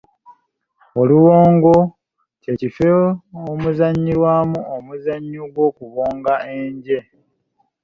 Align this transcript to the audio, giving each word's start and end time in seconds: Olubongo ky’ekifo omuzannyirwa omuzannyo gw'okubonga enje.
Olubongo 1.01 1.73
ky’ekifo 2.41 2.93
omuzannyirwa 3.49 4.31
omuzannyo 4.77 5.43
gw'okubonga 5.53 6.33
enje. 6.57 6.99